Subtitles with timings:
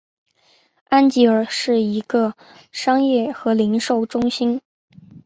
[0.89, 2.33] 安吉尔是一个
[2.71, 4.59] 商业和零售中心。